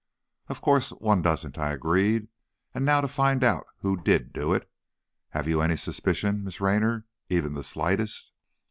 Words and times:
"Of 0.47 0.61
course, 0.63 0.89
one 0.93 1.21
doesn't," 1.21 1.59
I 1.59 1.71
agreed, 1.73 2.27
"and 2.73 2.83
now 2.83 3.01
to 3.01 3.07
find 3.07 3.43
out 3.43 3.67
who 3.81 3.97
did 4.01 4.33
do 4.33 4.51
it. 4.51 4.67
Have 5.29 5.47
you 5.47 5.61
any 5.61 5.75
suspicion, 5.77 6.43
Miss 6.43 6.59
Raynor, 6.59 7.05
even 7.29 7.53
the 7.53 7.63
slightest?" 7.63 8.31